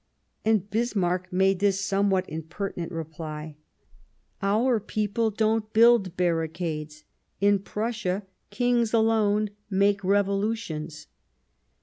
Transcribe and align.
And 0.43 0.67
Bismarck 0.67 1.31
made 1.31 1.59
this 1.59 1.79
somewhat 1.79 2.27
impertinent 2.27 2.91
reply:" 2.91 3.55
Our 4.41 4.79
people 4.79 5.29
don't 5.29 5.71
build 5.73 6.17
barricades; 6.17 7.03
in 7.39 7.59
Prussia 7.59 8.23
Kings 8.49 8.95
alone 8.95 9.51
make 9.69 10.03
revolutions." 10.03 11.05